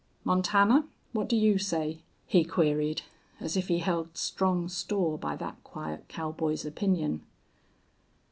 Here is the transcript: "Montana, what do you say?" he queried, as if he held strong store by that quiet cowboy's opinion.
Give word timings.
"Montana, 0.23 0.87
what 1.13 1.29
do 1.29 1.35
you 1.35 1.59
say?" 1.59 2.01
he 2.25 2.43
queried, 2.43 3.03
as 3.39 3.55
if 3.55 3.67
he 3.67 3.77
held 3.77 4.17
strong 4.17 4.67
store 4.67 5.15
by 5.15 5.35
that 5.35 5.63
quiet 5.63 6.07
cowboy's 6.07 6.65
opinion. 6.65 7.21